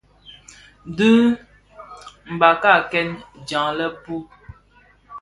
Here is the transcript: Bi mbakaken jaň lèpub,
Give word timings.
Bi 0.95 1.09
mbakaken 2.33 3.07
jaň 3.47 3.67
lèpub, 3.77 4.23